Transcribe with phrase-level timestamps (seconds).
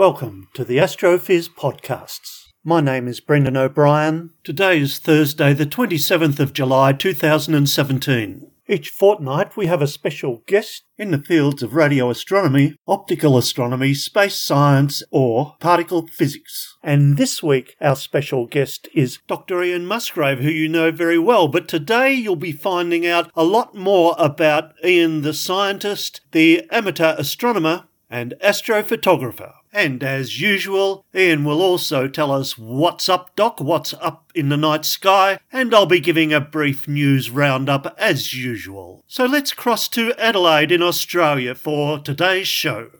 [0.00, 2.46] Welcome to the Astrophiz podcasts.
[2.64, 4.30] My name is Brendan O'Brien.
[4.44, 8.50] Today is Thursday, the 27th of July 2017.
[8.66, 13.92] Each fortnight we have a special guest in the fields of radio astronomy, optical astronomy,
[13.92, 16.78] space science, or particle physics.
[16.82, 19.62] And this week our special guest is Dr.
[19.62, 21.46] Ian Musgrave, who you know very well.
[21.46, 27.14] But today you'll be finding out a lot more about Ian the scientist, the amateur
[27.18, 29.52] astronomer, and astrophotographer.
[29.72, 34.56] And as usual, Ian will also tell us what's up, Doc, what's up in the
[34.56, 39.04] night sky, and I'll be giving a brief news roundup as usual.
[39.06, 42.90] So let's cross to Adelaide in Australia for today's show.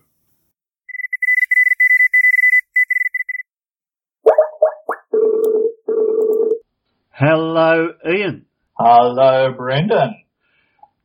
[7.10, 8.46] Hello, Ian.
[8.78, 10.19] Hello, Brendan.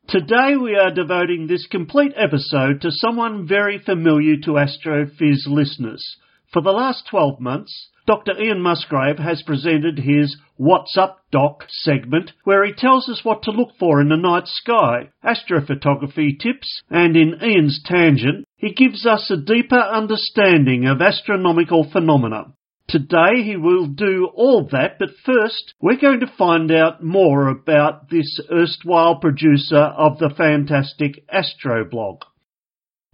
[0.07, 6.17] Today we are devoting this complete episode to someone very familiar to Astrophiz listeners.
[6.53, 8.39] For the last 12 months, Dr.
[8.39, 13.51] Ian Musgrave has presented his What's Up Doc segment where he tells us what to
[13.51, 19.31] look for in the night sky, astrophotography tips, and in Ian's tangent, he gives us
[19.31, 22.53] a deeper understanding of astronomical phenomena.
[22.87, 28.09] Today he will do all that, but first we're going to find out more about
[28.09, 32.19] this erstwhile producer of the fantastic Astroblog.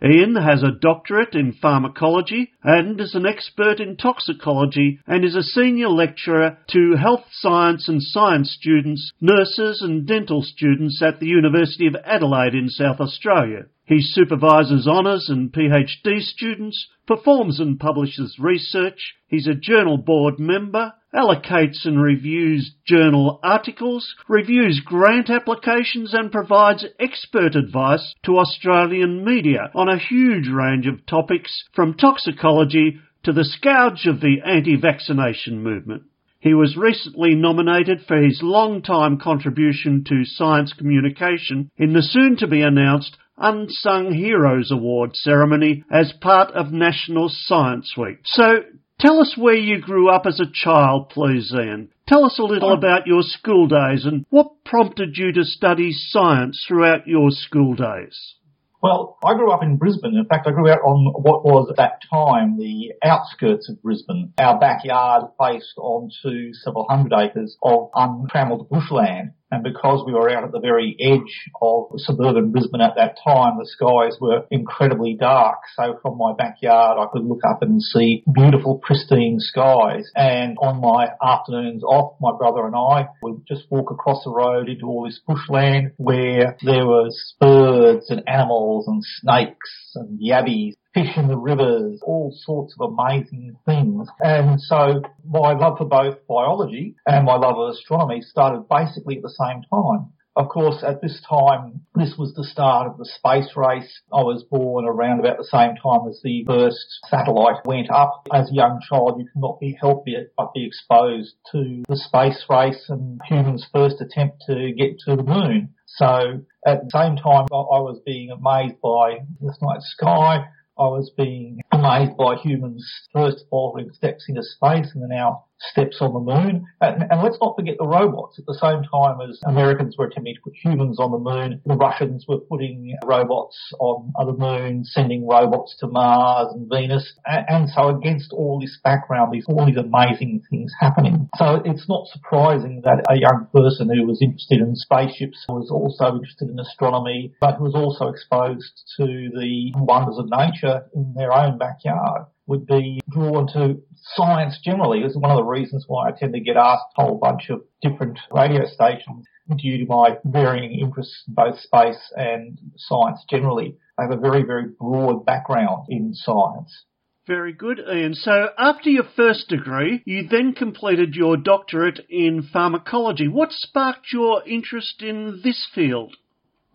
[0.04, 5.44] Ian has a doctorate in pharmacology and is an expert in toxicology and is a
[5.44, 11.86] senior lecturer to health science and science students, nurses and dental students at the University
[11.86, 13.66] of Adelaide in South Australia.
[13.91, 20.94] He supervises honours and PhD students, performs and publishes research, he's a journal board member,
[21.13, 29.69] allocates and reviews journal articles, reviews grant applications and provides expert advice to Australian media
[29.75, 36.03] on a huge range of topics from toxicology to the scourge of the anti-vaccination movement.
[36.40, 42.47] He was recently nominated for his long-time contribution to science communication in the soon to
[42.47, 48.19] be announced Unsung Heroes Award ceremony as part of National Science Week.
[48.24, 48.63] So,
[49.00, 51.90] tell us where you grew up as a child, please, Ian.
[52.07, 52.78] Tell us a little oh.
[52.78, 58.35] about your school days and what prompted you to study science throughout your school days.
[58.81, 60.18] Well, I grew up in Brisbane.
[60.18, 64.34] In fact, I grew up on what was at that time the outskirts of Brisbane.
[64.40, 69.34] Our backyard faced onto several hundred acres of untrammeled bushland.
[69.52, 73.58] And because we were out at the very edge of suburban Brisbane at that time,
[73.60, 75.60] the skies were incredibly dark.
[75.76, 80.10] So from my backyard, I could look up and see beautiful, pristine skies.
[80.16, 84.70] And on my afternoons off, my brother and I would just walk across the road
[84.70, 91.18] into all this bushland where there was birds and animals and snakes and yabbies fish
[91.18, 94.07] in the rivers, all sorts of amazing things.
[94.19, 99.24] And so my love for both biology and my love of astronomy started basically at
[99.24, 100.13] the same time.
[100.34, 104.02] Of course, at this time, this was the start of the space race.
[104.13, 106.79] I was born around about the same time as the first
[107.09, 108.29] satellite went up.
[108.32, 112.85] As a young child, you cannot be helped but be exposed to the space race
[112.87, 115.73] and humans' first attempt to get to the moon.
[115.85, 120.46] So at the same time, I was being amazed by the night sky,
[120.78, 125.44] I was being amazed by humans' first of faltering steps into space and then our
[125.69, 126.66] steps on the moon.
[126.81, 128.40] And, and, let's not forget the robots.
[128.40, 131.75] At the same time as Americans were attempting to put humans on the moon, the
[131.75, 137.13] Russians were putting robots on the moon, sending robots to Mars and Venus.
[137.25, 141.29] And, and so against all this background, these all these amazing things happening.
[141.37, 146.16] So it's not surprising that a young person who was interested in spaceships was also
[146.16, 151.58] interested in astronomy, but was also exposed to the wonders of nature in their own
[151.58, 153.82] backyard would be drawn to
[154.16, 155.02] science generally.
[155.02, 157.50] This is one of the reasons why I tend to get asked a whole bunch
[157.50, 159.26] of different radio stations
[159.56, 163.78] due to my varying interests in both space and science generally.
[163.98, 166.84] I have a very, very broad background in science.
[167.26, 168.16] Very good, Ian.
[168.16, 173.30] So after your first degree, you then completed your doctorate in pharmacology.
[173.30, 176.18] What sparked your interest in this field?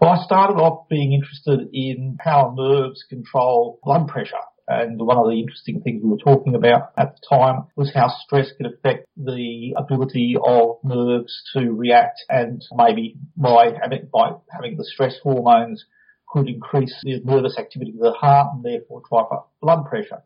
[0.00, 4.36] Well, I started off being interested in how nerves control blood pressure.
[4.68, 8.08] And one of the interesting things we were talking about at the time was how
[8.08, 14.76] stress could affect the ability of nerves to react and maybe by having, by having
[14.76, 15.84] the stress hormones
[16.28, 20.22] could increase the nervous activity of the heart and therefore drive up blood pressure.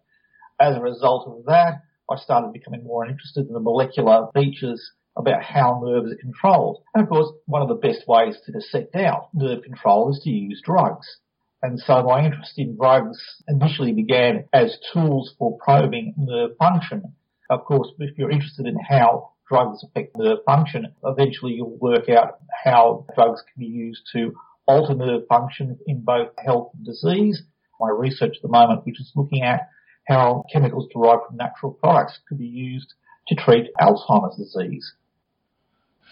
[0.58, 5.43] As a result of that, I started becoming more interested in the molecular features about
[5.43, 6.82] how nerves are controlled.
[6.94, 10.31] And of course, one of the best ways to dissect out nerve control is to
[10.31, 11.06] use drugs.
[11.62, 17.14] And so my interest in drugs initially began as tools for probing nerve function.
[17.50, 22.38] Of course, if you're interested in how drugs affect nerve function, eventually you'll work out
[22.64, 24.32] how drugs can be used to
[24.66, 27.42] alter nerve function in both health and disease.
[27.78, 29.68] My research at the moment, which is looking at
[30.06, 32.94] how chemicals derived from natural products could be used
[33.28, 34.94] to treat Alzheimer's disease.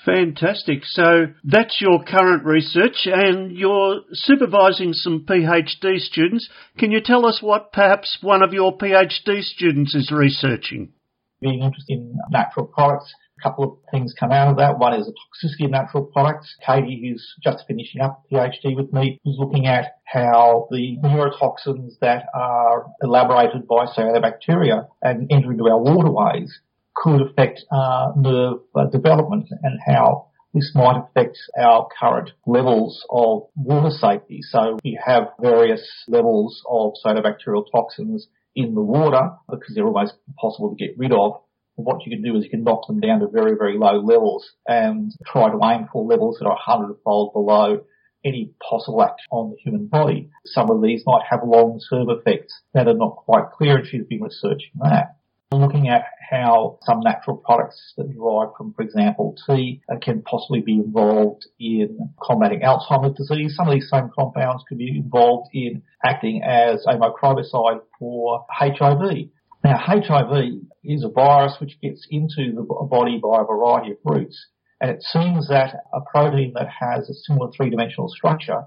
[0.05, 0.85] Fantastic.
[0.85, 6.49] So that's your current research and you're supervising some PhD students.
[6.79, 10.93] Can you tell us what perhaps one of your PhD students is researching?
[11.41, 14.79] Being interested in natural products, a couple of things come out of that.
[14.79, 16.55] One is the toxicity of natural products.
[16.65, 21.99] Katie, who's just finishing up a PhD with me, is looking at how the neurotoxins
[22.01, 26.61] that are elaborated by cyanobacteria and enter into our waterways
[27.03, 33.43] could affect uh, nerve uh, development and how this might affect our current levels of
[33.55, 34.41] water safety.
[34.43, 40.75] So we have various levels of cyanobacterial toxins in the water because they're almost impossible
[40.75, 41.43] to get rid of.
[41.77, 44.51] what you can do is you can knock them down to very, very low levels
[44.67, 47.81] and try to aim for levels that are hundredfold below
[48.25, 50.29] any possible action on the human body.
[50.45, 54.23] Some of these might have long-term effects that are not quite clear and she's been
[54.23, 55.18] researching that
[55.53, 60.61] looking at how some natural products that derive from, for example, tea uh, can possibly
[60.61, 63.55] be involved in combating Alzheimer's disease.
[63.57, 69.29] Some of these same compounds could be involved in acting as a microbicide for HIV.
[69.65, 74.47] Now, HIV is a virus which gets into the body by a variety of routes,
[74.81, 78.65] and it seems that a protein that has a similar three-dimensional structure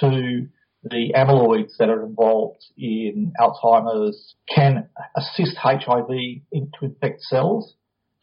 [0.00, 0.46] to
[0.84, 7.74] the amyloids that are involved in Alzheimer's can assist HIV to infect cells.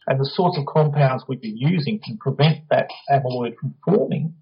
[0.06, 4.34] And the sorts of compounds we've been using can prevent that amyloid from forming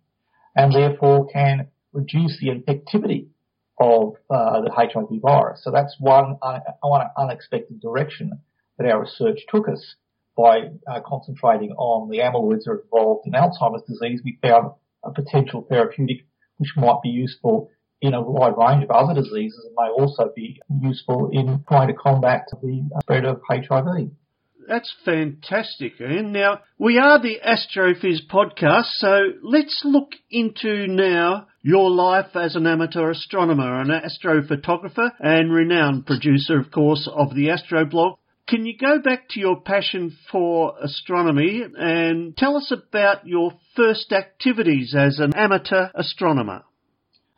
[0.55, 3.29] and therefore can reduce the infectivity
[3.79, 5.61] of uh, the HIV virus.
[5.65, 8.41] So that's one, uh, one unexpected direction
[8.79, 9.97] that our research took us.
[10.37, 14.71] By uh, concentrating on the amyloids that are involved in Alzheimer's disease, we found
[15.05, 16.25] a potential therapeutic
[16.57, 20.61] which might be useful in a wide range of other diseases and may also be
[20.81, 24.11] useful in trying to combat the uh, spread of HIV.
[24.67, 26.33] That's fantastic, Ian.
[26.33, 32.67] Now, we are the Astrophiz podcast, so let's look into now your life as an
[32.67, 38.17] amateur astronomer, an astrophotographer, and renowned producer, of course, of the Astroblog.
[38.49, 44.13] Can you go back to your passion for astronomy and tell us about your first
[44.13, 46.63] activities as an amateur astronomer?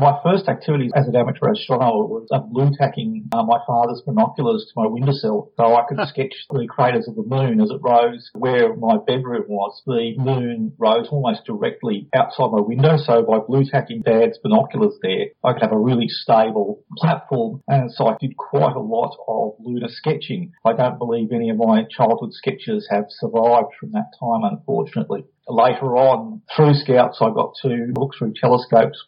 [0.02, 4.73] My first activity as an amateur astronomer was blue tacking uh, my father's binoculars to
[4.75, 8.75] my windowsill so I could sketch the craters of the moon as it rose where
[8.75, 9.80] my bedroom was.
[9.87, 15.26] The moon rose almost directly outside my window, so by blue tacking dad's binoculars there,
[15.44, 17.62] I could have a really stable platform.
[17.68, 20.50] And so I did quite a lot of lunar sketching.
[20.64, 25.26] I don't believe any of my childhood sketches have survived from that time, unfortunately.
[25.47, 28.99] Later on, through Scouts, I got to look through telescopes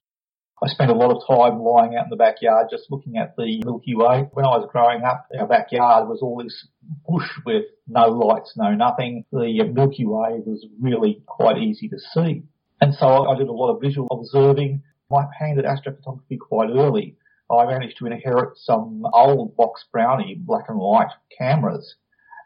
[0.64, 3.60] I spent a lot of time lying out in the backyard just looking at the
[3.66, 4.30] Milky Way.
[4.32, 6.66] When I was growing up, our backyard was all this
[7.06, 9.26] bush with no lights, no nothing.
[9.30, 12.44] The Milky Way was really quite easy to see.
[12.80, 14.82] And so I did a lot of visual observing.
[15.10, 17.18] My hand at astrophotography quite early.
[17.50, 21.96] I managed to inherit some old box brownie black and white cameras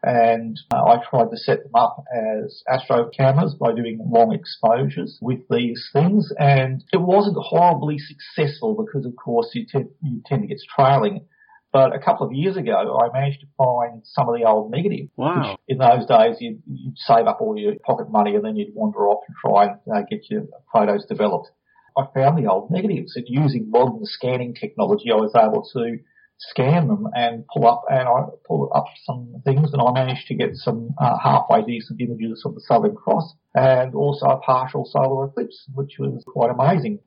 [0.02, 5.18] and uh, I tried to set them up as astro cameras by doing long exposures
[5.20, 10.42] with these things and it wasn't horribly successful because of course you, tend, you tend
[10.42, 11.26] to get trailing.
[11.70, 15.10] But a couple of years ago, I managed to find some of the old negatives.
[15.16, 15.58] Wow.
[15.68, 19.00] in those days, you'd, you'd, save up all your pocket money and then you'd wander
[19.00, 21.50] off and try and uh, get your photos developed.
[21.96, 25.98] I found the old negatives and using modern scanning technology, I was able to
[26.38, 30.34] scan them and pull up, and I pull up some things, and I managed to
[30.34, 35.26] get some uh, halfway decent images of the Southern Cross and also a partial solar
[35.26, 37.00] eclipse, which was quite amazing.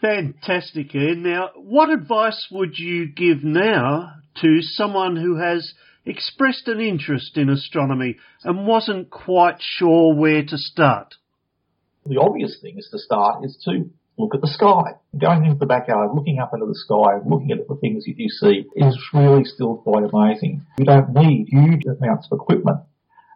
[0.00, 1.22] Fantastic, Ian.
[1.22, 4.12] Now, what advice would you give now
[4.42, 5.72] to someone who has
[6.04, 11.14] expressed an interest in astronomy and wasn't quite sure where to start?
[12.06, 14.96] The obvious thing is to start is to look at the sky.
[15.16, 18.28] Going into the backyard, looking up into the sky, looking at the things that you
[18.28, 20.62] see is really still quite amazing.
[20.78, 22.80] You don't need huge amounts of equipment.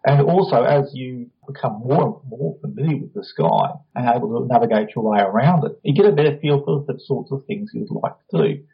[0.05, 4.47] And also, as you become more and more familiar with the sky and able to
[4.47, 7.71] navigate your way around it, you get a better feel for the sorts of things
[7.75, 8.65] you'd like to do.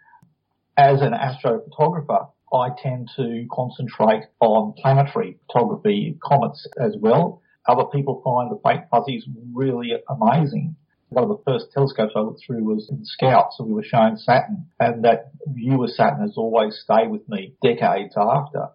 [0.77, 7.43] As an astrophotographer, I tend to concentrate on planetary photography, comets as well.
[7.67, 10.77] Other people find the faint fuzzies really amazing.
[11.11, 14.17] One of the first telescopes I looked through was in Scout, so we were showing
[14.17, 18.71] Saturn, and that view of Saturn has always stayed with me decades after.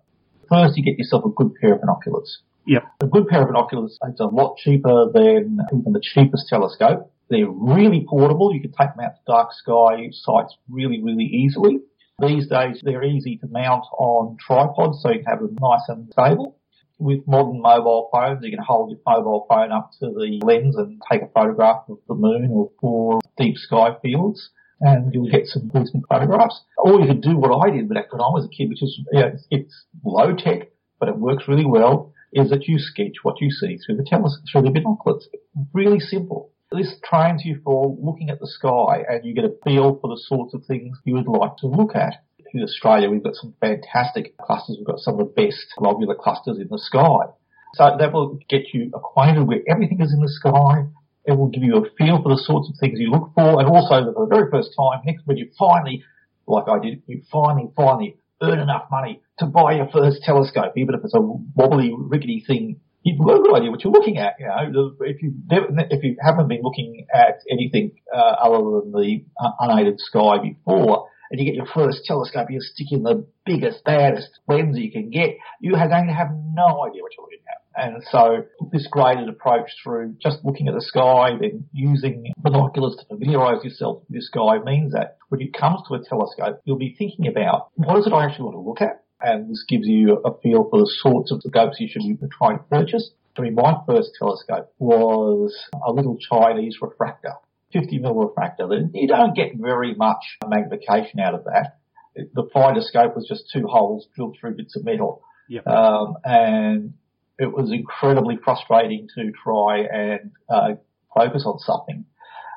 [0.47, 2.41] First, you get yourself a good pair of binoculars.
[2.65, 2.83] Yep.
[3.01, 7.11] A good pair of binoculars is a lot cheaper than even the cheapest telescope.
[7.29, 8.53] They're really portable.
[8.53, 11.79] You can take them out to dark sky sites really, really easily.
[12.19, 16.11] These days, they're easy to mount on tripods so you can have them nice and
[16.11, 16.58] stable.
[16.99, 21.01] With modern mobile phones, you can hold your mobile phone up to the lens and
[21.09, 24.49] take a photograph of the moon or, or deep sky fields
[24.81, 26.61] and you'll get some decent photographs.
[26.77, 28.99] Or you could do what I did back when I was a kid, which is,
[29.11, 33.41] you know, it's low tech, but it works really well, is that you sketch what
[33.41, 35.27] you see through the teles- through the binoculars.
[35.73, 36.51] Really simple.
[36.71, 40.21] This trains you for looking at the sky and you get a feel for the
[40.21, 42.23] sorts of things you would like to look at.
[42.53, 44.77] In Australia, we've got some fantastic clusters.
[44.77, 47.31] We've got some of the best globular clusters in the sky.
[47.75, 50.87] So that will get you acquainted with everything is in the sky.
[51.25, 53.59] It will give you a feel for the sorts of things you look for.
[53.59, 56.03] And also for the very first time, next when you finally,
[56.47, 60.95] like I did, you finally, finally earn enough money to buy your first telescope, even
[60.95, 64.35] if it's a wobbly, rickety thing you've got a good idea what you're looking at.
[64.39, 69.23] You know, if you if you haven't been looking at anything uh, other than the
[69.41, 74.29] uh, unaided sky before, and you get your first telescope, you're sticking the biggest, baddest
[74.47, 77.59] lens you can get, you are going to have no idea what you're looking at.
[77.75, 83.05] And so this graded approach through just looking at the sky, then using binoculars to
[83.05, 86.95] familiarise yourself with the sky means that when it comes to a telescope, you'll be
[86.97, 89.03] thinking about what is it I actually want to look at?
[89.21, 92.57] and this gives you a feel for the sorts of scopes you should be trying
[92.57, 93.11] to purchase.
[93.37, 95.55] I mean, my first telescope was
[95.85, 97.33] a little Chinese refractor,
[97.73, 98.67] 50 mm refractor.
[98.93, 101.77] You don't get very much magnification out of that.
[102.15, 105.21] The finder scope was just two holes drilled through bits of metal.
[105.47, 105.67] Yep.
[105.67, 106.93] Um, and
[107.37, 110.73] it was incredibly frustrating to try and uh,
[111.15, 112.05] focus on something.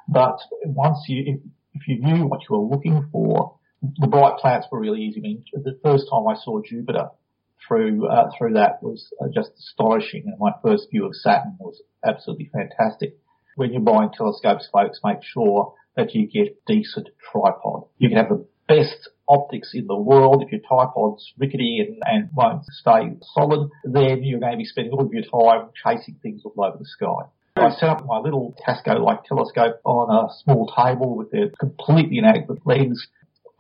[0.09, 1.41] But once you,
[1.75, 5.21] if you knew what you were looking for, the bright planets were really easy.
[5.21, 7.09] I mean, the first time I saw Jupiter
[7.67, 11.81] through uh, through that was uh, just astonishing, and my first view of Saturn was
[12.05, 13.17] absolutely fantastic.
[13.57, 17.85] When you're buying telescopes, folks, make sure that you get decent tripod.
[17.99, 20.43] You can have the best optics in the world.
[20.43, 24.93] If your tripod's rickety and, and won't stay solid, then you're going to be spending
[24.93, 27.29] all of your time chasing things all over the sky.
[27.57, 32.61] I set up my little Tasco-like telescope on a small table with a completely inadequate
[32.65, 33.07] lens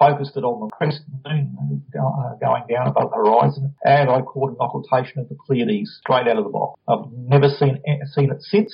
[0.02, 4.50] focused it on the crescent moon uh, going down above the horizon, and I caught
[4.50, 6.80] an occultation of the Pleiades straight out of the box.
[6.88, 7.80] I've never seen
[8.12, 8.72] seen it since.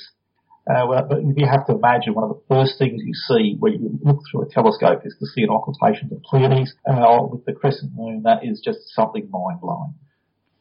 [0.69, 3.99] Uh, but you have to imagine one of the first things you see when you
[4.03, 7.93] look through a telescope is to see an occultation of Pleiades uh, with the crescent
[7.95, 8.23] moon.
[8.25, 9.95] That is just something mind blowing.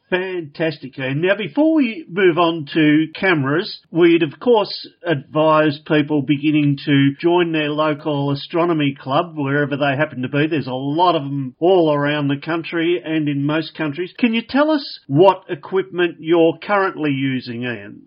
[0.09, 0.97] Fantastic.
[0.97, 1.19] Ian.
[1.21, 7.51] Now, before we move on to cameras, we'd of course advise people beginning to join
[7.51, 10.47] their local astronomy club wherever they happen to be.
[10.47, 14.13] There's a lot of them all around the country and in most countries.
[14.17, 18.03] Can you tell us what equipment you're currently using, Ian?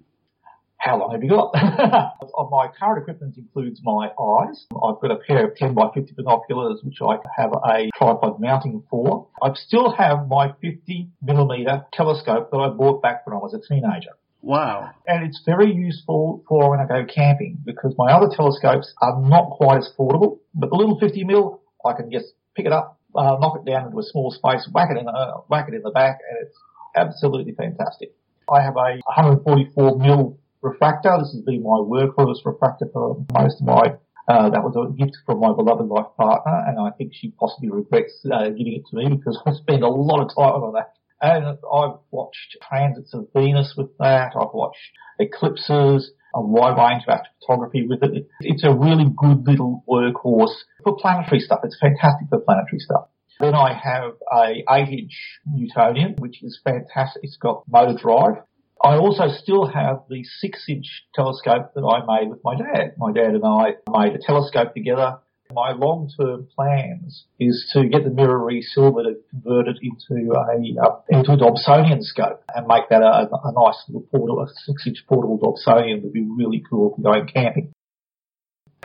[0.81, 1.53] How long have you got?
[2.51, 4.67] my current equipment includes my eyes.
[4.73, 8.83] I've got a pair of 10 by 50 binoculars, which I have a tripod mounting
[8.89, 9.29] for.
[9.43, 13.61] I still have my 50 millimeter telescope that I bought back when I was a
[13.61, 14.13] teenager.
[14.43, 14.91] Wow.
[15.07, 19.51] And it's very useful for when I go camping because my other telescopes are not
[19.51, 23.37] quite as portable, but the little 50 mil, I can just pick it up, uh,
[23.39, 25.91] knock it down into a small space, whack it in, uh, whack it in the
[25.91, 26.57] back, and it's
[26.97, 28.15] absolutely fantastic.
[28.51, 31.17] I have a 144 mil refractor.
[31.19, 33.95] This has been my workhorse refractor for most of my
[34.31, 37.69] uh, that was a gift from my beloved life partner, and I think she possibly
[37.69, 40.93] regrets uh, giving it to me because I spent a lot of time on that.
[41.21, 44.33] And I've watched transits of Venus with that.
[44.39, 44.79] I've watched
[45.19, 48.29] eclipses, a wide range of astrophotography with it.
[48.41, 51.61] It's a really good little workhorse for planetary stuff.
[51.65, 53.09] It's fantastic for planetary stuff.
[53.41, 55.13] Then I have a 8 inch
[55.47, 57.23] Newtonian, which is fantastic.
[57.25, 58.45] It's got motor drive.
[58.83, 62.95] I also still have the 6 inch telescope that I made with my dad.
[62.97, 65.19] My dad and I made a telescope together.
[65.53, 71.01] My long-term plans is to get the mirror silver to convert it into a uh,
[71.09, 75.39] into a Dobsonian scope and make that a, a nice little portable, a six-inch portable
[75.39, 77.73] Dobsonian would be really cool for going camping.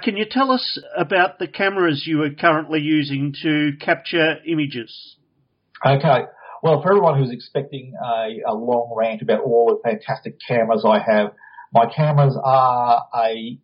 [0.02, 5.16] Can you tell us about the cameras you are currently using to capture images?
[5.86, 6.26] Okay.
[6.66, 10.98] Well, for everyone who's expecting a, a long rant about all the fantastic cameras I
[10.98, 11.34] have,
[11.72, 13.60] my cameras are a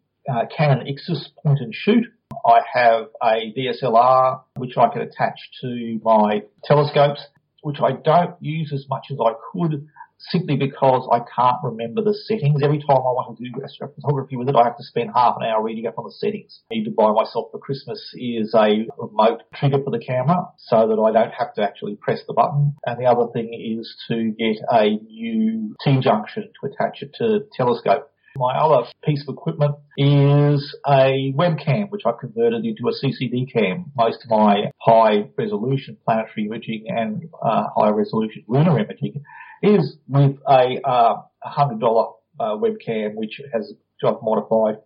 [0.56, 2.06] Canon Ixus point and shoot.
[2.46, 7.26] I have a DSLR which I can attach to my telescopes,
[7.64, 9.88] which I don't use as much as I could
[10.30, 12.62] simply because I can't remember the settings.
[12.64, 15.48] Every time I want to do astrophotography with it, I have to spend half an
[15.48, 16.62] hour reading up on the settings.
[16.72, 20.88] I need to buy myself for Christmas is a remote trigger for the camera so
[20.88, 22.76] that I don't have to actually press the button.
[22.86, 28.12] And the other thing is to get a new T-junction to attach it to telescope.
[28.36, 33.92] My other piece of equipment is a webcam, which I've converted into a CCD cam.
[33.96, 39.22] Most of my high resolution planetary imaging and uh, high resolution lunar imaging
[39.62, 44.78] is with a uh, hundred dollar uh, webcam, which has I've modified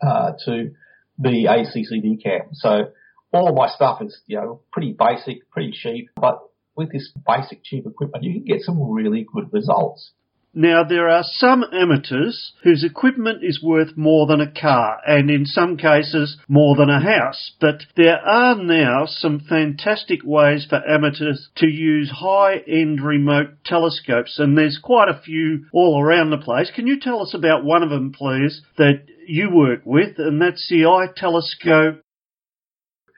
[0.00, 0.72] uh, to
[1.20, 2.48] be a CCD cam.
[2.54, 2.86] So
[3.32, 6.40] all my stuff is you know pretty basic, pretty cheap, but
[6.74, 10.12] with this basic cheap equipment, you can get some really good results.
[10.54, 15.46] Now, there are some amateurs whose equipment is worth more than a car, and in
[15.46, 21.48] some cases more than a house, but there are now some fantastic ways for amateurs
[21.56, 26.70] to use high-end remote telescopes, and there's quite a few all around the place.
[26.74, 30.68] Can you tell us about one of them, please, that you work with, and that's
[30.68, 32.00] the iTelescope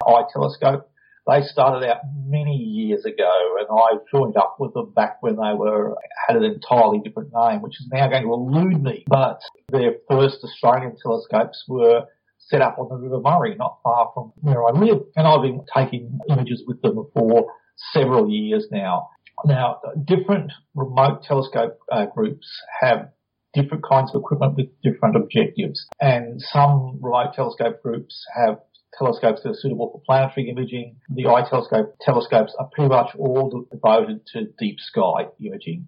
[0.02, 0.84] iTelescope.
[1.26, 5.54] They started out many years ago and I joined up with them back when they
[5.54, 5.96] were,
[6.26, 9.04] had an entirely different name, which is now going to elude me.
[9.06, 12.04] But their first Australian telescopes were
[12.38, 15.00] set up on the River Murray, not far from where I live.
[15.16, 17.46] And I've been taking images with them for
[17.92, 19.08] several years now.
[19.46, 22.46] Now, different remote telescope uh, groups
[22.80, 23.10] have
[23.54, 25.86] different kinds of equipment with different objectives.
[26.00, 28.58] And some remote telescope groups have
[28.98, 30.96] telescopes that are suitable for planetary imaging.
[31.08, 35.86] The iTelescope telescopes are pretty much all devoted to deep sky imaging.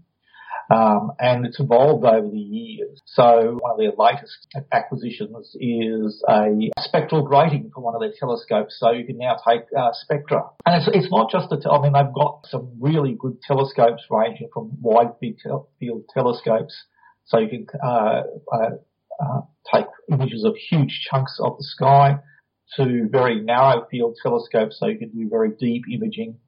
[0.69, 3.01] Um, and it's evolved over the years.
[3.07, 8.77] So one of their latest acquisitions is a spectral grating for one of their telescopes.
[8.81, 11.57] So you can now take uh, spectra, and it's, it's not just a.
[11.57, 16.75] Te- I mean, they've got some really good telescopes ranging from wide field telescopes,
[17.27, 18.71] so you can uh, uh,
[19.21, 19.41] uh,
[19.73, 22.19] take images of huge chunks of the sky
[22.77, 26.39] to very narrow field telescopes so you can do very deep imaging.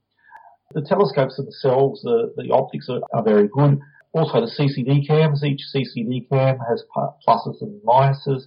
[0.75, 3.81] The telescopes themselves, the, the optics are, are very good.
[4.13, 6.85] Also the CCD cams, each CCD cam has
[7.27, 8.43] pluses and minuses.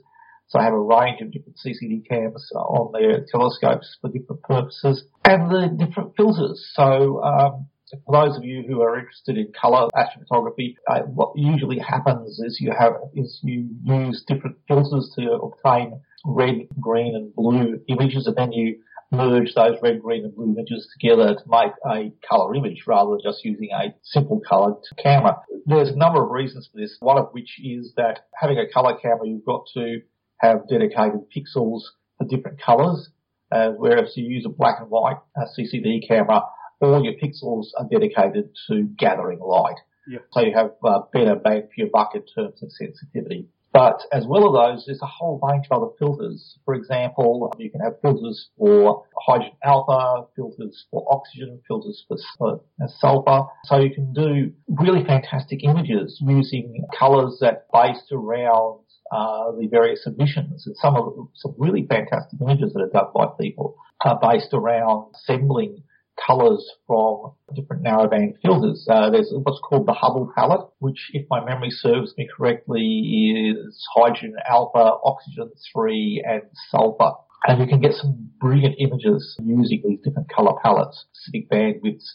[0.47, 5.05] So I have a range of different CCD cams on their telescopes for different purposes
[5.23, 6.69] and the different filters.
[6.73, 7.67] So, um,
[8.05, 12.57] for those of you who are interested in color astrophotography, uh, what usually happens is
[12.59, 18.35] you have is you use different filters to obtain red, green and blue images and
[18.35, 18.79] then you
[19.11, 23.19] merge those red, green and blue images together to make a colour image rather than
[23.23, 25.37] just using a simple coloured camera.
[25.65, 28.97] There's a number of reasons for this, one of which is that having a colour
[29.01, 30.01] camera you've got to
[30.37, 31.81] have dedicated pixels
[32.17, 33.09] for different colours,
[33.51, 36.43] uh, whereas you use a black and white uh, CCD camera,
[36.79, 39.75] all your pixels are dedicated to gathering light.
[40.07, 40.21] Yep.
[40.31, 43.47] So you have uh, better bang for your buck in terms of sensitivity.
[43.73, 46.57] But as well as those, there's a whole range of other filters.
[46.65, 52.59] For example, you can have filters for hydrogen alpha, filters for oxygen, filters for
[52.99, 53.47] sulfur.
[53.65, 58.81] So you can do really fantastic images using colors that based around
[59.11, 60.67] uh, the various emissions.
[60.67, 65.13] And some of some really fantastic images that are done by people are based around
[65.15, 65.83] assembling
[66.25, 68.87] colors from different narrowband filters.
[68.89, 73.85] Uh, there's what's called the Hubble palette, which, if my memory serves me correctly, is
[73.95, 77.11] hydrogen alpha, oxygen 3, and sulfur.
[77.47, 82.05] And you can get some brilliant images using these different color palettes, specific bandwidths.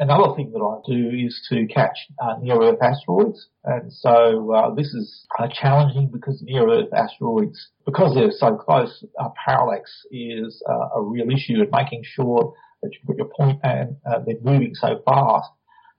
[0.00, 4.86] Another thing that I do is to catch uh, near-Earth asteroids, and so uh, this
[4.94, 11.02] is uh, challenging because near-Earth asteroids, because they're so close, uh, parallax is uh, a
[11.02, 15.00] real issue, and making sure that you put your point and uh, they're moving so
[15.04, 15.50] fast.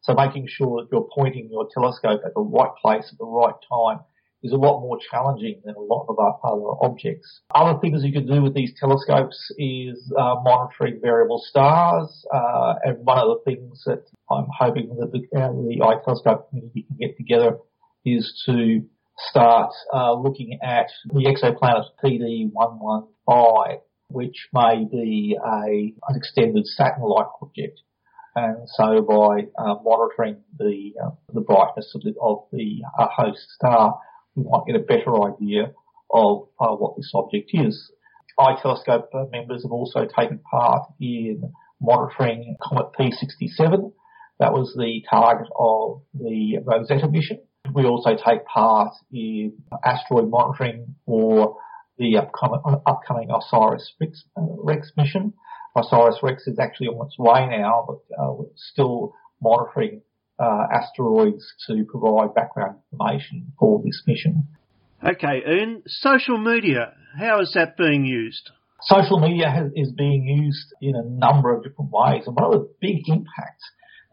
[0.01, 3.55] So making sure that you're pointing your telescope at the right place at the right
[3.69, 3.99] time
[4.41, 7.41] is a lot more challenging than a lot of other objects.
[7.53, 13.05] Other things you can do with these telescopes is uh, monitoring variable stars, uh, and
[13.05, 17.17] one of the things that I'm hoping that the, uh, the iTelescope community can get
[17.17, 17.57] together
[18.05, 18.81] is to
[19.27, 27.79] start uh, looking at the exoplanet PD115, which may be a, an extended Saturn-like object.
[28.35, 33.39] And so by uh, monitoring the uh, the brightness of the, of the uh, host
[33.55, 33.99] star,
[34.35, 35.71] we might get a better idea
[36.11, 37.91] of uh, what this object is.
[38.39, 43.91] iTelescope members have also taken part in monitoring Comet P67.
[44.39, 47.39] That was the target of the Rosetta mission.
[47.73, 51.57] We also take part in asteroid monitoring for
[51.99, 55.33] the upcoming, upcoming OSIRIS Rex, uh, Rex mission.
[55.75, 60.01] OSIRIS Rex is actually on its way now, but uh, we're still monitoring
[60.39, 64.47] uh, asteroids to provide background information for this mission.
[65.05, 68.49] Okay, Ian, social media, how is that being used?
[68.81, 72.51] Social media has, is being used in a number of different ways, and one of
[72.51, 73.63] the big impacts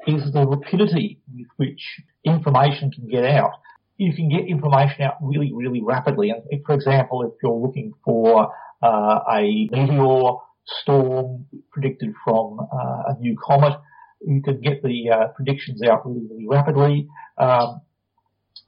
[0.06, 1.80] is the rapidity with which
[2.24, 3.52] information can get out.
[3.96, 6.30] You can get information out really, really rapidly.
[6.30, 13.16] And for example, if you're looking for uh, a meteor storm predicted from uh, a
[13.20, 13.78] new comet,
[14.20, 17.08] you can get the uh, predictions out really, really rapidly.
[17.38, 17.80] Um,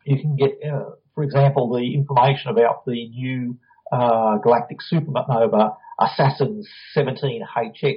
[0.05, 3.59] you can get, uh, for example, the information about the new
[3.91, 6.63] uh, galactic supernova Assassin
[6.97, 7.97] 17HX,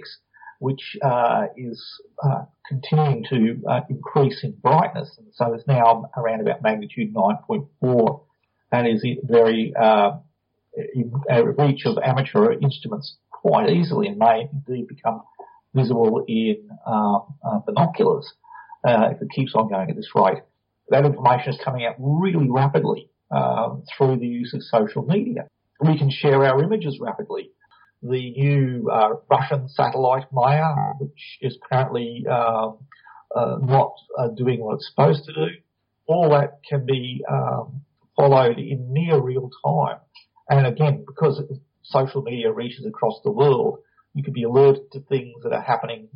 [0.62, 1.84] which uh, is
[2.24, 8.24] uh, continuing to uh, increase in brightness, and so it's now around about magnitude 9.4,
[8.71, 9.74] and is very
[10.93, 11.12] in
[11.58, 15.24] reach of amateur instruments quite easily, and may indeed become
[15.74, 17.19] visible in uh,
[17.65, 18.32] binoculars
[18.84, 20.43] uh, if it keeps on going at this rate.
[20.89, 25.47] That information is coming out really rapidly um, through the use of social media.
[25.80, 27.50] We can share our images rapidly.
[28.04, 32.80] The new uh, Russian satellite Mayak, which is currently um,
[33.36, 35.48] uh, not uh, doing what it's supposed to do,
[36.08, 37.82] all that can be um,
[38.16, 40.00] followed in near real time.
[40.50, 41.42] And again, because
[41.84, 43.80] social media reaches across the world,
[44.14, 46.10] you could be alerted to things that are happening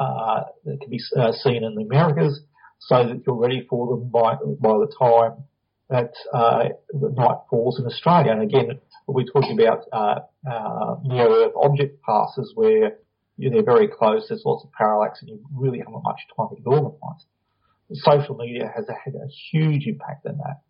[0.00, 2.40] uh, that can be uh, seen in the Americas,
[2.80, 5.44] so that you're ready for them by by the time
[5.88, 8.32] that uh, the night falls in Australia.
[8.32, 9.84] And again, we're talking about
[10.50, 12.98] uh, near Earth object passes where
[13.36, 14.26] you they're very close.
[14.28, 16.92] There's lots of parallax, and you really haven't much time to ignore them.
[17.92, 20.62] Social media has had a huge impact on that.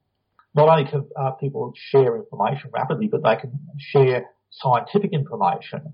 [0.55, 5.93] Not only can uh, people share information rapidly, but they can share scientific information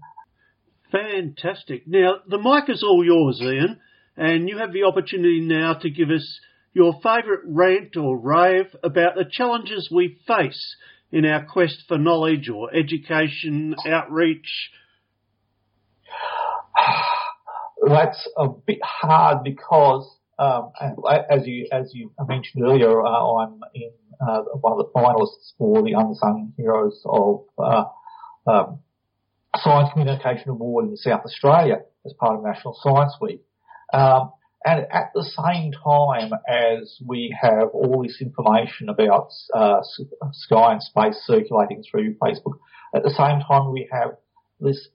[0.93, 1.89] Fantastic.
[1.89, 3.81] Now, the mic is all yours, Ian,
[4.17, 6.39] and you have the opportunity now to give us
[6.75, 10.77] your favourite rant or rave about the challenges we face
[11.13, 14.71] in our quest for knowledge or education, outreach.
[17.87, 20.73] That's a bit hard because, um,
[21.31, 25.83] as you as you mentioned earlier, uh, I'm in uh, one of the finalists for
[25.83, 27.85] the Unsung Heroes of uh,
[28.47, 28.79] um,
[29.57, 33.43] Science Communication Award in South Australia as part of National Science Week.
[33.93, 34.33] Um,
[34.65, 39.81] and at the same time as we have all this information about uh,
[40.33, 42.59] sky and space circulating through Facebook,
[42.95, 44.17] at the same time we have
[44.61, 44.89] this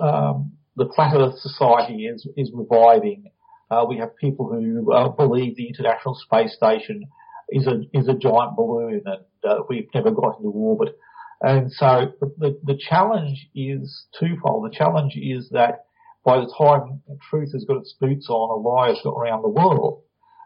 [0.00, 3.30] um, the flat Earth Society is is reviving.
[3.70, 7.04] Uh, we have people who uh, believe the International Space Station
[7.50, 10.96] is a is a giant balloon and uh, we've never got into orbit.
[11.42, 14.70] And so the, the challenge is twofold.
[14.70, 15.85] The challenge is that
[16.26, 19.48] by the time truth has got its boots on, a lie has got around the
[19.48, 20.02] world.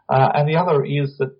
[0.07, 1.35] Uh, and the other is that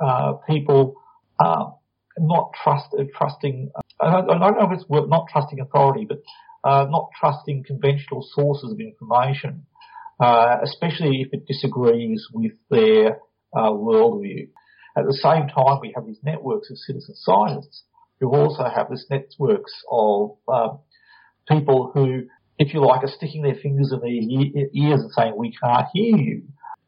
[0.00, 0.94] uh, people
[1.40, 1.74] are
[2.18, 6.18] not trust, trusting, I don't, I don't know if it's not trusting authority, but
[6.62, 9.66] uh, not trusting conventional sources of information,
[10.20, 13.18] uh, especially if it disagrees with their
[13.54, 14.48] uh, worldview.
[14.96, 17.82] At the same time, we have these networks of citizen scientists
[18.20, 20.36] you also have this networks of
[21.48, 22.22] people who,
[22.58, 26.16] if you like, are sticking their fingers in their ears and saying, "We can't hear
[26.16, 26.42] you."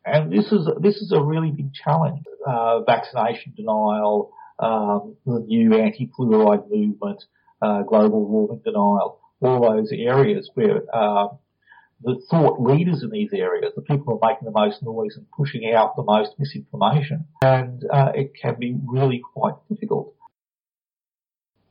[0.04, 2.22] And this is this is a really big challenge.
[2.46, 7.24] Uh, vaccination denial, um, the new anti-fluoride movement,
[7.60, 11.28] uh, global warming denial, all those areas where uh,
[12.02, 15.26] the thought leaders in these areas, the people who are making the most noise and
[15.36, 20.14] pushing out the most misinformation, and uh, it can be really quite difficult.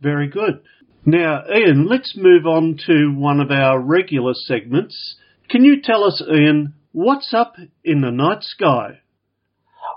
[0.02, 0.62] Very good.
[1.08, 5.18] Now, Ian, let's move on to one of our regular segments.
[5.52, 9.02] Can you tell us, Ian, what's up in the night sky?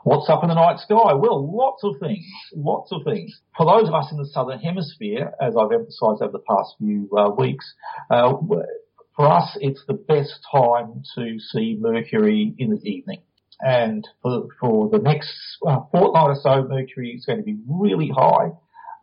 [0.05, 1.15] What's up in the night sky?
[1.15, 3.41] Well, lots of things, lots of things.
[3.57, 7.09] For those of us in the southern hemisphere, as I've emphasised over the past few
[7.17, 7.65] uh, weeks,
[8.11, 8.35] uh,
[9.17, 13.23] for us it's the best time to see Mercury in the evening.
[13.61, 15.33] And for, for the next
[15.67, 18.51] uh, fortnight or so, Mercury is going to be really high.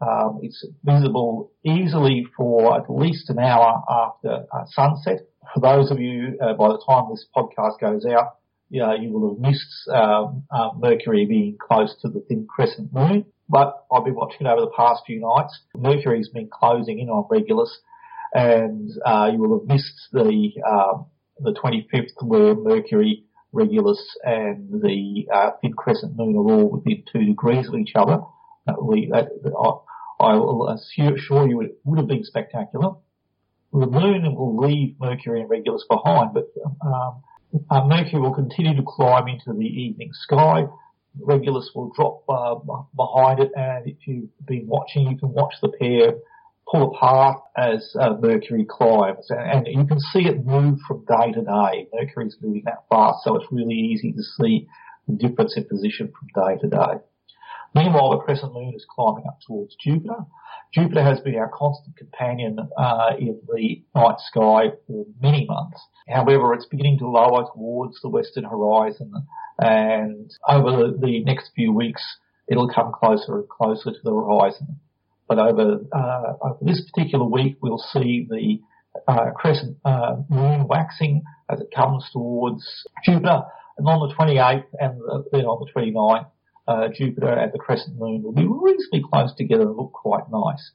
[0.01, 5.27] Um, it's visible easily for at least an hour after uh, sunset.
[5.53, 8.38] For those of you, uh, by the time this podcast goes out,
[8.69, 12.93] you, know, you will have missed um, uh, Mercury being close to the thin crescent
[12.93, 13.25] moon.
[13.47, 15.60] But I've been watching it over the past few nights.
[15.75, 17.79] Mercury's been closing in on Regulus,
[18.34, 21.05] and uh, you will have missed the um,
[21.39, 27.23] the 25th where Mercury, Regulus, and the uh, thin crescent moon are all within two
[27.23, 28.19] degrees of each other.
[28.82, 29.25] We, I,
[30.19, 32.93] I will assure you it would have been spectacular.
[33.73, 36.45] The moon will leave Mercury and Regulus behind, but
[36.82, 37.21] um,
[37.69, 40.65] uh, Mercury will continue to climb into the evening sky.
[41.19, 42.56] Regulus will drop uh,
[42.95, 46.13] behind it, and if you've been watching, you can watch the pair
[46.69, 51.32] pull apart as uh, Mercury climbs, and, and, you can see it move from day
[51.32, 51.88] to day.
[51.93, 54.67] Mercury's moving that fast, so it's really easy to see
[55.08, 57.04] the difference in position from day to day.
[57.75, 60.25] Meanwhile, the crescent moon is climbing up towards Jupiter.
[60.73, 65.81] Jupiter has been our constant companion uh, in the night sky for many months.
[66.07, 69.11] However, it's beginning to lower towards the western horizon,
[69.59, 72.01] and over the, next few weeks,
[72.47, 74.79] it'll come closer and closer to the horizon.
[75.27, 78.59] But over, uh, over this particular week, we'll see the
[79.05, 82.63] uh, crescent uh, moon waxing as it comes towards
[83.03, 83.43] Jupiter,
[83.77, 85.01] and on the 28th and
[85.33, 86.27] then on the 29th,
[86.67, 90.71] uh, Jupiter and the crescent moon will be reasonably close together and look quite nice.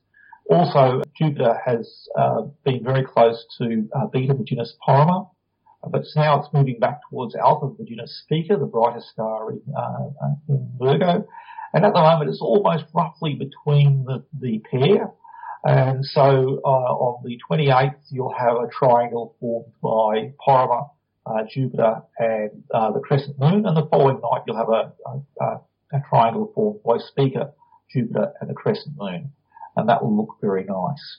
[0.51, 5.31] Also, Jupiter has uh, been very close to uh, Beta Virginis Porrima,
[5.89, 10.35] but now it's moving back towards Alpha Virginis Spica, the brightest star in, uh, uh,
[10.49, 11.27] in Virgo.
[11.73, 15.13] And at the moment, it's almost roughly between the, the pair.
[15.63, 20.91] And so uh, on the 28th, you'll have a triangle formed by Porrima,
[21.27, 23.67] uh, Jupiter, and uh, the crescent moon.
[23.67, 25.61] And the following night, you'll have a, a, a
[26.09, 27.53] triangle formed by Spica,
[27.91, 29.33] Jupiter, and the crescent moon.
[29.77, 31.19] And that will look very nice.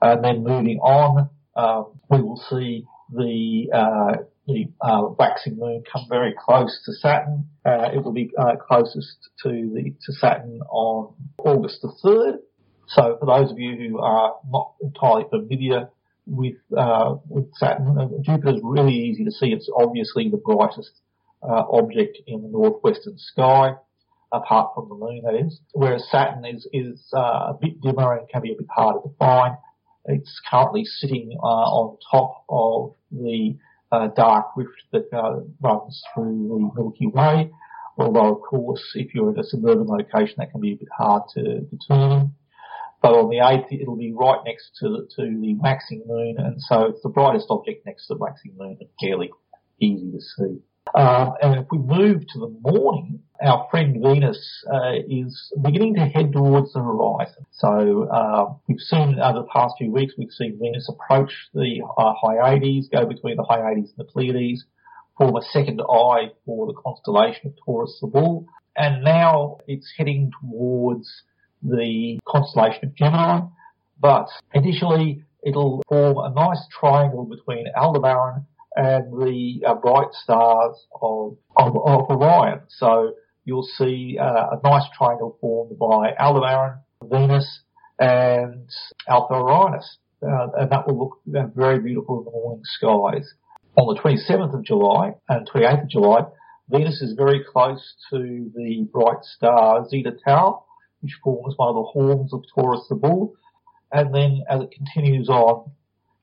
[0.00, 6.06] And then moving on, um, we will see the uh, the uh, waxing moon come
[6.08, 7.46] very close to Saturn.
[7.66, 12.38] Uh, it will be uh, closest to the to Saturn on August the third.
[12.86, 15.90] So for those of you who are not entirely familiar
[16.26, 19.48] with uh, with Saturn, uh, Jupiter is really easy to see.
[19.48, 20.92] It's obviously the brightest
[21.42, 23.74] object in the northwestern sky
[24.32, 25.60] apart from the moon, that is.
[25.72, 29.14] Whereas Saturn is is uh, a bit dimmer and can be a bit harder to
[29.18, 29.56] find.
[30.06, 33.56] It's currently sitting uh, on top of the
[33.92, 37.50] uh, dark rift that uh, runs through the Milky Way.
[37.98, 41.24] Although, of course, if you're in a suburban location, that can be a bit hard
[41.34, 42.34] to determine.
[43.02, 46.60] But on the 8th, it'll be right next to the, to the waxing moon, and
[46.60, 49.30] so it's the brightest object next to the waxing moon and fairly
[49.80, 50.60] easy to see.
[50.94, 56.00] Um, and if we move to the morning, our friend Venus uh, is beginning to
[56.00, 57.46] head towards the horizon.
[57.52, 62.14] So uh, we've seen over the past few weeks, we've seen Venus approach the uh,
[62.20, 64.64] Hyades, go between the Hyades and the Pleiades,
[65.16, 68.46] form a second eye for the constellation of Taurus the Bull,
[68.76, 71.22] and now it's heading towards
[71.62, 73.40] the constellation of Gemini.
[74.00, 81.36] But initially, it'll form a nice triangle between Aldebaran and the uh, bright stars of,
[81.56, 82.60] of, of, Orion.
[82.68, 87.60] So you'll see uh, a nice triangle formed by Aldebaran, Venus,
[87.98, 88.68] and
[89.08, 89.86] Alpha Orionis.
[90.22, 93.32] Uh, and that will look uh, very beautiful in the morning skies.
[93.76, 96.20] On the 27th of July and 28th of July,
[96.68, 100.64] Venus is very close to the bright star Zeta Tau,
[101.00, 103.34] which forms one of the horns of Taurus the Bull.
[103.92, 105.70] And then as it continues on,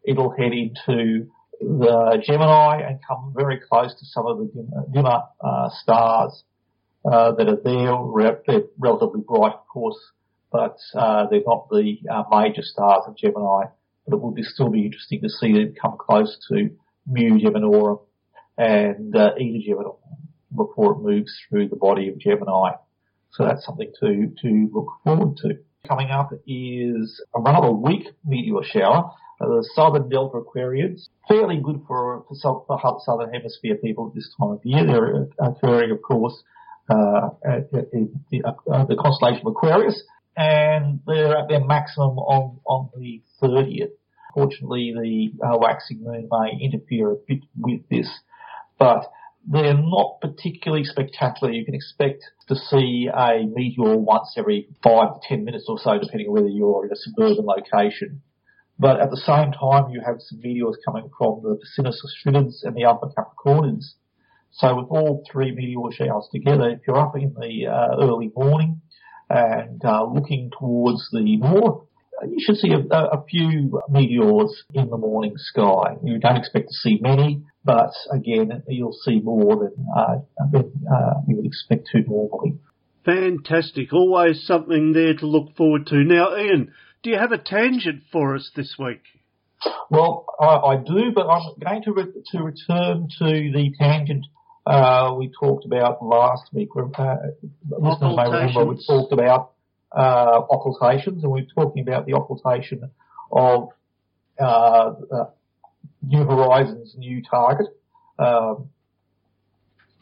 [0.03, 5.69] it'll head into the Gemini and come very close to some of the dimmer uh,
[5.81, 6.43] stars
[7.05, 8.39] uh, that are there.
[8.45, 9.99] They're relatively bright, of course,
[10.51, 13.65] but uh, they're not the uh, major stars of Gemini.
[14.07, 16.69] But it will still be interesting to see them come close to
[17.07, 18.01] Mu Geminorum
[18.57, 19.97] and uh, Eta Geminorum
[20.55, 22.71] before it moves through the body of Gemini.
[23.31, 25.57] So that's something to to look forward to.
[25.87, 31.81] Coming up is a rather weak meteor shower uh, the southern Delta Aquariids, fairly good
[31.87, 34.85] for, for, for southern hemisphere people at this time of year.
[34.85, 36.41] They're occurring, of course,
[36.89, 37.29] uh,
[37.91, 40.01] in the, uh, the constellation of Aquarius,
[40.37, 43.91] and they're at their maximum on, on the 30th.
[44.33, 48.09] Fortunately, the uh, waxing moon may interfere a bit with this,
[48.79, 49.11] but
[49.47, 51.53] they're not particularly spectacular.
[51.53, 55.97] You can expect to see a meteor once every five to ten minutes or so,
[55.99, 58.21] depending on whether you're in a suburban location.
[58.77, 62.75] But at the same time, you have some meteors coming from the Piscis Austrinids and
[62.75, 63.93] the Alpha Capricornids.
[64.51, 68.81] So with all three meteor showers together, if you're up in the uh, early morning
[69.29, 71.87] and uh, looking towards the north,
[72.23, 75.95] you should see a, a, few meteors in the morning sky.
[76.03, 80.15] You don't expect to see many, but again, you'll see more than, uh,
[80.51, 82.59] than uh, you would expect to normally.
[83.03, 83.91] Fantastic.
[83.91, 85.95] Always something there to look forward to.
[86.03, 86.73] Now, Ian,
[87.03, 89.01] do you have a tangent for us this week?
[89.89, 94.25] Well, I, I do, but I'm going to, re- to return to the tangent
[94.65, 96.69] uh, we talked about last week.
[96.75, 97.15] Uh,
[97.61, 99.51] listeners may remember we talked about
[99.91, 102.89] uh, occultations, and we are talking about the occultation
[103.31, 103.69] of
[104.39, 105.25] uh, uh,
[106.05, 107.67] New Horizons' new target,
[108.19, 108.69] um,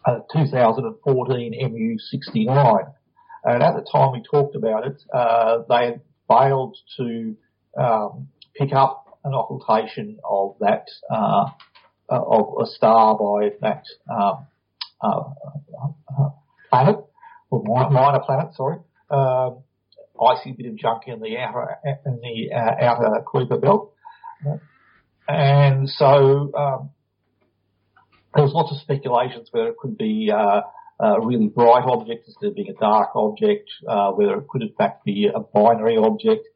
[0.06, 2.94] 2014 MU69.
[3.46, 5.02] And at the time we talked about it,
[5.70, 7.36] they had failed to
[7.78, 10.88] um, pick up an occultation of that
[12.10, 14.46] of a star by that um,
[15.02, 15.24] uh,
[16.18, 16.30] uh,
[16.70, 16.98] planet,
[17.50, 18.78] or minor planet, sorry,
[19.10, 19.58] um,
[20.22, 23.94] icy bit of junk in the outer in the uh, outer Kuiper belt,
[25.28, 26.90] and so um,
[28.34, 30.62] there was lots of speculations whether it could be uh,
[31.00, 34.74] a really bright object instead of being a dark object, uh, whether it could in
[34.78, 36.48] fact be a binary object,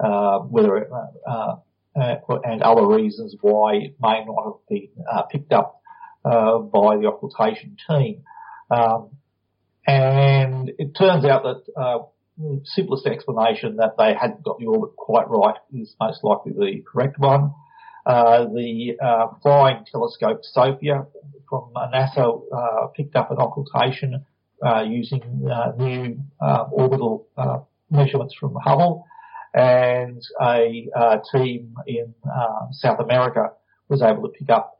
[0.00, 0.88] uh, whether it,
[1.96, 4.88] and other reasons why it may not have been
[5.30, 5.80] picked up
[6.24, 8.22] uh, by the occultation team.
[8.70, 9.10] Um,
[9.86, 11.98] and it turns out that uh,
[12.38, 16.82] the simplest explanation that they hadn't got the orbit quite right is most likely the
[16.90, 17.52] correct one.
[18.06, 21.06] Uh, the uh, flying telescope SOFIA
[21.48, 24.24] from NASA uh, picked up an occultation
[24.64, 25.22] uh, using
[25.78, 26.18] new
[26.70, 27.26] orbital
[27.90, 29.04] measurements from Hubble,
[29.54, 32.14] and a team in
[32.72, 33.52] South America
[33.88, 34.76] was able to pick up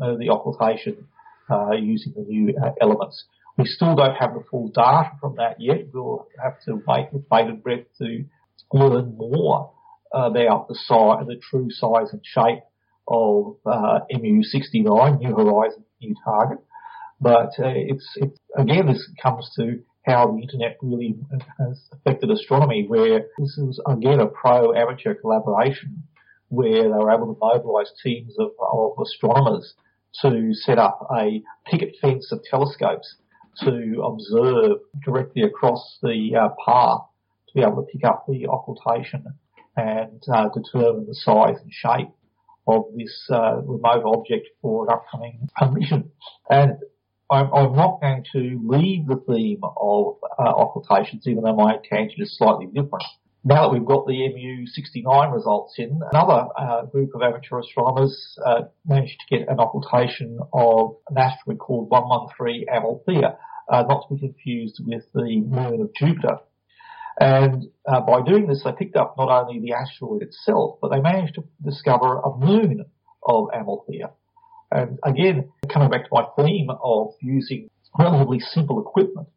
[0.00, 1.08] uh, the occultation
[1.50, 3.24] uh, using the new uh, elements.
[3.56, 5.88] We still don't have the full data from that yet.
[5.92, 8.24] We'll have to wait with bated breath to
[8.72, 9.72] learn more
[10.12, 12.62] about the size, the true size and shape
[13.06, 16.58] of uh, MU69, New Horizon, New Target.
[17.20, 21.16] But uh, it's, it's again, this comes to how the internet really
[21.58, 26.04] has affected astronomy, where this is again a pro-amateur collaboration,
[26.48, 29.74] where they were able to mobilise teams of, of astronomers
[30.22, 33.16] to set up a picket fence of telescopes
[33.64, 37.00] to observe directly across the uh, path
[37.48, 39.24] to be able to pick up the occultation
[39.78, 42.10] and uh, determine the size and shape
[42.66, 46.10] of this uh, remote object for an upcoming mission.
[46.50, 46.72] And
[47.30, 52.20] I'm, I'm, not going to leave the theme of uh, occultations, even though my tangent
[52.20, 53.04] is slightly different.
[53.44, 58.62] Now that we've got the MU69 results in, another uh, group of amateur astronomers uh,
[58.84, 63.38] managed to get an occultation of an asteroid called 113 Amalthea,
[63.70, 66.40] uh, not to be confused with the moon of Jupiter.
[67.20, 71.00] And uh, by doing this, they picked up not only the asteroid itself, but they
[71.00, 72.84] managed to discover a moon
[73.26, 74.10] of Amalthea.
[74.70, 79.28] And again, coming back to my theme of using relatively simple equipment,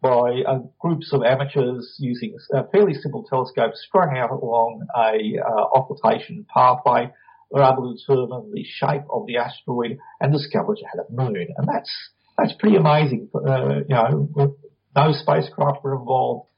[0.00, 5.64] by uh, groups of amateurs using a fairly simple telescopes strung out along a uh,
[5.74, 7.10] occultation pathway.
[7.50, 11.48] They're able to determine the shape of the asteroid and discover it had a moon.
[11.56, 11.90] And that's,
[12.36, 13.28] that's pretty amazing.
[13.34, 14.56] Uh, you know,
[14.94, 16.48] no spacecraft were involved,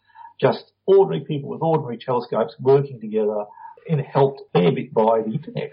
[0.40, 3.44] just ordinary people with ordinary telescopes working together
[3.88, 5.72] and helped a bit by the internet.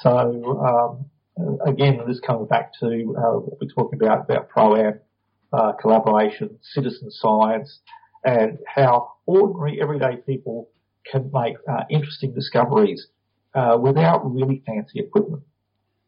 [0.00, 1.06] So,
[1.38, 5.00] um, again, this comes back to uh, what we're talking about, about PROAM
[5.52, 7.80] uh, collaboration, citizen science,
[8.24, 10.68] and how ordinary everyday people
[11.10, 13.06] can make uh, interesting discoveries
[13.54, 15.42] uh, without really fancy equipment.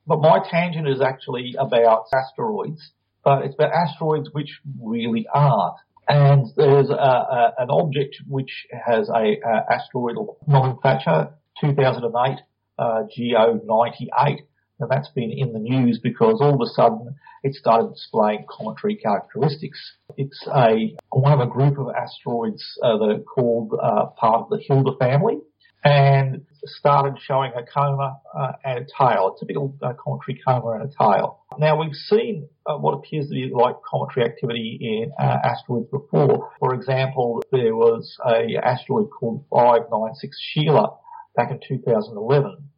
[0.07, 5.77] But my tangent is actually about asteroids, but it's about asteroids which really aren't.
[6.09, 12.39] And there's a, a, an object which has a, a asteroidal nomenclature, 2008
[12.79, 14.39] uh, GO98,
[14.81, 18.97] and that's been in the news because all of a sudden it started displaying cometary
[18.97, 19.79] characteristics.
[20.17, 24.49] It's a one of a group of asteroids uh, that are called uh, part of
[24.51, 25.39] the Hilda family,
[25.85, 30.83] and started showing a coma uh, and a tail, a typical uh, cometary coma and
[30.83, 31.41] a tail.
[31.59, 36.53] Now we've seen uh, what appears to be like cometary activity in uh, asteroids before.
[36.61, 40.97] For example, there was a asteroid called 596 Scheila
[41.37, 42.69] back in 2011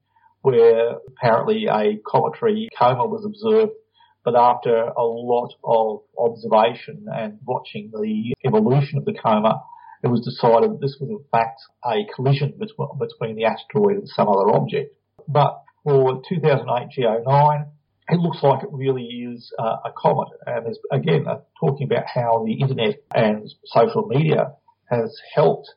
[0.42, 3.72] where apparently a cometary coma was observed
[4.24, 9.62] But after a lot of observation and watching the evolution of the coma,
[10.02, 14.28] it was decided that this was in fact a collision between the asteroid and some
[14.28, 14.94] other object.
[15.28, 17.66] But for 2008 GO9,
[18.10, 20.28] it looks like it really is uh, a comet.
[20.46, 24.52] And again, uh, talking about how the internet and social media
[24.90, 25.68] has helped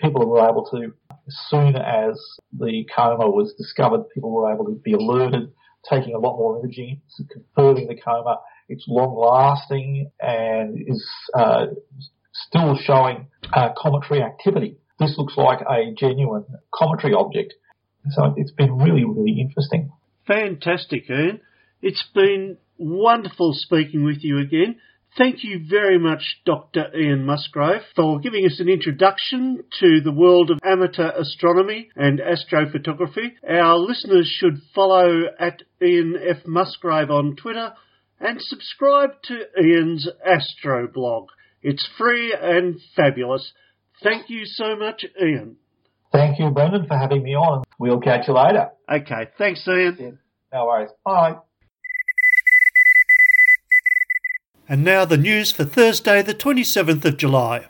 [0.00, 0.92] people were able to,
[1.26, 2.20] as soon as
[2.52, 5.52] the coma was discovered, people were able to be alerted,
[5.88, 7.00] taking a lot more imaging,
[7.32, 8.40] confirming the coma.
[8.68, 11.66] It's long lasting and is uh,
[12.32, 14.78] still showing uh, cometary activity.
[14.98, 17.54] This looks like a genuine cometary object.
[18.10, 19.90] So it's been really, really interesting.
[20.26, 21.40] Fantastic, Ian.
[21.86, 24.76] It's been wonderful speaking with you again.
[25.18, 26.86] Thank you very much, Dr.
[26.96, 33.32] Ian Musgrave, for giving us an introduction to the world of amateur astronomy and astrophotography.
[33.46, 36.46] Our listeners should follow at Ian F.
[36.46, 37.74] Musgrave on Twitter
[38.18, 41.28] and subscribe to Ian's Astro blog.
[41.60, 43.52] It's free and fabulous.
[44.02, 45.56] Thank you so much, Ian.
[46.12, 47.64] Thank you, Brendan, for having me on.
[47.78, 48.70] We'll catch you later.
[48.90, 50.18] Okay, thanks, Ian.
[50.50, 50.88] No worries.
[51.04, 51.34] Bye.
[54.66, 57.66] And now the news for Thursday, the 27th of July.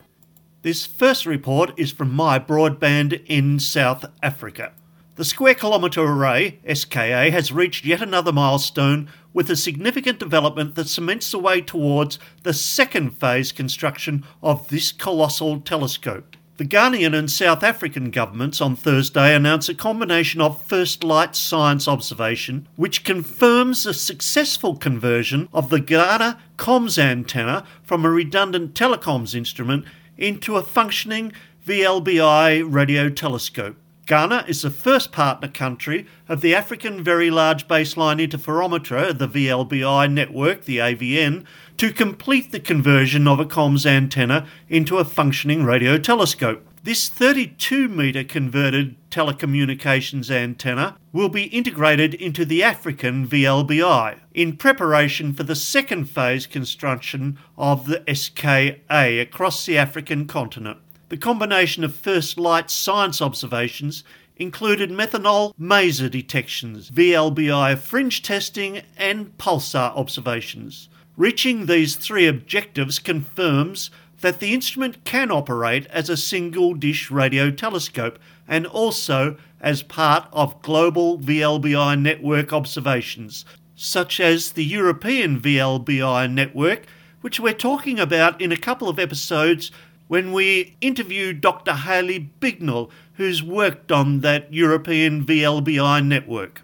[0.62, 4.72] This first report is from MyBroadband in South Africa.
[5.16, 10.88] The Square Kilometre Array, SKA, has reached yet another milestone with a significant development that
[10.88, 16.33] cements the way towards the second phase construction of this colossal telescope.
[16.56, 21.88] The Ghanaian and South African governments on Thursday announced a combination of first light science
[21.88, 29.34] observation, which confirms the successful conversion of the Ghana comms antenna from a redundant telecoms
[29.34, 29.84] instrument
[30.16, 31.32] into a functioning
[31.66, 33.74] VLBI radio telescope.
[34.06, 40.12] Ghana is the first partner country of the African Very Large Baseline Interferometer, the VLBI
[40.12, 41.44] network, the AVN,
[41.78, 46.66] to complete the conversion of a comms antenna into a functioning radio telescope.
[46.82, 55.32] This 32 metre converted telecommunications antenna will be integrated into the African VLBI in preparation
[55.32, 60.78] for the second phase construction of the SKA across the African continent.
[61.10, 64.04] The combination of first light science observations
[64.36, 70.88] included methanol maser detections, VLBI fringe testing, and pulsar observations.
[71.16, 73.90] Reaching these three objectives confirms
[74.22, 80.26] that the instrument can operate as a single dish radio telescope and also as part
[80.32, 83.44] of global VLBI network observations,
[83.76, 86.86] such as the European VLBI network,
[87.20, 89.70] which we're talking about in a couple of episodes
[90.08, 91.72] when we interviewed Dr.
[91.72, 96.62] Hayley Bignall, who's worked on that European VLBI network.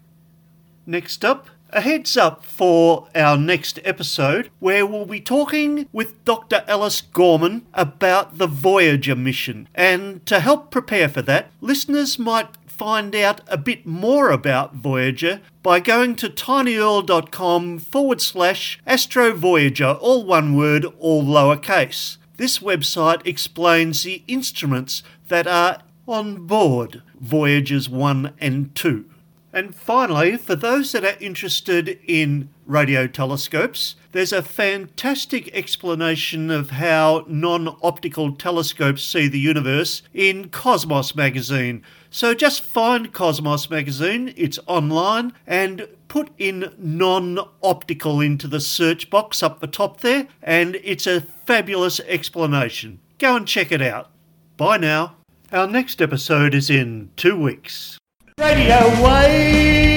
[0.86, 6.64] Next up, a heads up for our next episode where we'll be talking with Dr.
[6.66, 9.68] Alice Gorman about the Voyager mission.
[9.74, 15.40] And to help prepare for that, listeners might find out a bit more about Voyager
[15.62, 22.16] by going to tinyurl.com forward slash Astro Voyager, all one word, all lowercase.
[22.40, 29.04] This website explains the instruments that are on board Voyagers 1 and 2.
[29.52, 36.70] And finally, for those that are interested in radio telescopes, there's a fantastic explanation of
[36.70, 41.82] how non optical telescopes see the universe in Cosmos magazine.
[42.08, 49.08] So just find Cosmos magazine, it's online, and put in non optical into the search
[49.08, 53.00] box up the top there, and it's a fabulous explanation.
[53.18, 54.10] Go and check it out.
[54.58, 55.16] Bye now.
[55.52, 57.98] Our next episode is in two weeks.
[58.38, 59.89] Radio Wave!